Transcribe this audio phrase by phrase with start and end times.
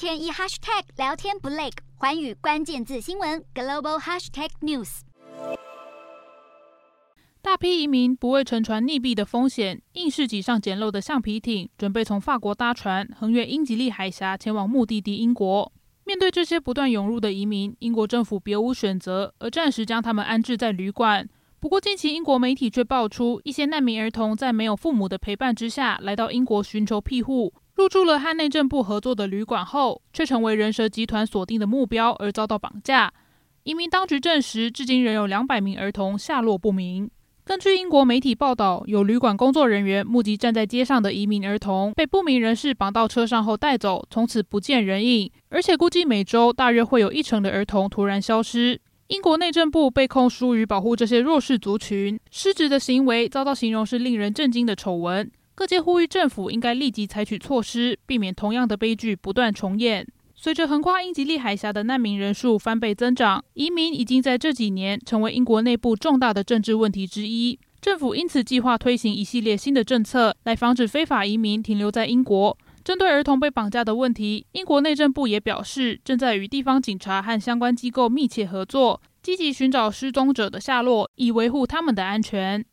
[0.00, 1.68] 天一 hashtag 聊天不累，
[1.98, 5.00] 寰宇关键字新闻 global hashtag news。
[7.42, 15.70] 大批移民不畏沉船溺毙的风险，硬是挤上简陋的橡皮艇，准备从法国搭船横越英吉利海峡前往目的地英国。
[16.04, 21.28] 面对这些不断涌入的移民，英国政府别无选择，而暂时将他们安置在旅馆。
[21.60, 33.10] 不过，近期英国媒体却爆出一些难民儿童在没有父母的陪伴之下，来到英国寻求庇护，入住了和内政部合作的旅馆后，却成为人蛇集团锁定的目标，而遭到绑架。
[33.62, 37.10] 移民当局证实，至今仍有两百名儿童下落不明。
[37.42, 45.32] 根据英国媒体报道，有旅馆工作人员目击站在街上的移民儿童被不明人士绑到车上后带走，从此不见人影。
[45.48, 48.78] 而且估计每周大约会有一成的儿童突然消失。
[49.06, 55.30] 英国内政部被控疏于保护这些弱势族群，失职的行为遭到形容是令人震惊的丑闻。
[55.60, 60.06] 各界呼吁政府应该立即采取措施，避免同样的悲剧不断重演。
[60.34, 67.58] 随着横跨英吉利海峡的难民人数翻倍增长，移民已经在这几年成为英国内部重大的政治问题之一。
[67.78, 72.56] 政府因此计划推行一系列新的政策，来防止非法移民停留在英国。
[72.82, 82.64] 针对儿童被绑架的问题，英国内政部也表示，正在与地方警察和相关机构密切合作，积极寻找失踪者的下落，以维护他们的安全。